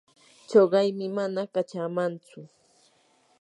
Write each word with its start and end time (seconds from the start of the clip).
chuqaymi 0.49 1.07
mana 1.17 1.41
kachamantsu. 1.53 2.39